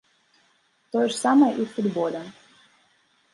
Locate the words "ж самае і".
1.11-1.61